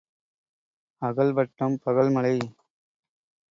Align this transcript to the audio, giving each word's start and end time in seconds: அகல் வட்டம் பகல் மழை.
அகல் 1.01 1.33
வட்டம் 1.33 1.77
பகல் 1.83 2.09
மழை. 2.09 2.35